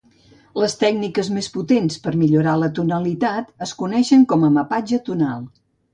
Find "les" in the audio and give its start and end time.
0.61-0.75